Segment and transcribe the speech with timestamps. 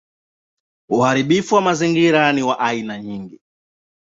[0.89, 3.39] Uharibifu wa mazingira ni wa aina nyingi.